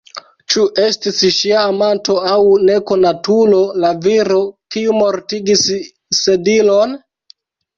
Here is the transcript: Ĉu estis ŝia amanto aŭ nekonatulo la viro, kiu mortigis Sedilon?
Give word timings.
Ĉu 0.51 0.61
estis 0.83 1.19
ŝia 1.39 1.65
amanto 1.73 2.15
aŭ 2.31 2.39
nekonatulo 2.69 3.61
la 3.85 3.93
viro, 4.07 4.41
kiu 4.77 4.97
mortigis 5.03 5.65
Sedilon? 6.23 6.99